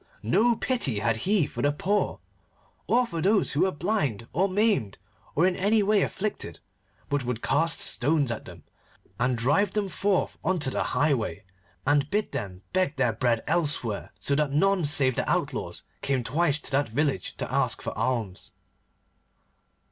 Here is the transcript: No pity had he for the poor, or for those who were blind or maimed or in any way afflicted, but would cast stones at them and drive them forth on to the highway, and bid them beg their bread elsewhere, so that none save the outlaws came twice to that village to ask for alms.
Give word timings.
No 0.23 0.55
pity 0.55 0.97
had 0.97 1.15
he 1.15 1.45
for 1.45 1.61
the 1.61 1.71
poor, 1.71 2.19
or 2.87 3.05
for 3.05 3.21
those 3.21 3.51
who 3.51 3.61
were 3.61 3.71
blind 3.71 4.27
or 4.33 4.49
maimed 4.49 4.97
or 5.35 5.45
in 5.45 5.55
any 5.55 5.83
way 5.83 6.01
afflicted, 6.01 6.59
but 7.07 7.23
would 7.23 7.43
cast 7.43 7.79
stones 7.79 8.31
at 8.31 8.45
them 8.45 8.63
and 9.19 9.37
drive 9.37 9.73
them 9.73 9.89
forth 9.89 10.39
on 10.43 10.57
to 10.57 10.71
the 10.71 10.83
highway, 10.97 11.43
and 11.85 12.09
bid 12.09 12.31
them 12.31 12.63
beg 12.73 12.95
their 12.95 13.13
bread 13.13 13.43
elsewhere, 13.45 14.11
so 14.19 14.33
that 14.33 14.49
none 14.51 14.85
save 14.85 15.13
the 15.13 15.29
outlaws 15.29 15.83
came 16.01 16.23
twice 16.23 16.59
to 16.61 16.71
that 16.71 16.89
village 16.89 17.37
to 17.37 17.53
ask 17.53 17.79
for 17.79 17.95
alms. 17.95 18.53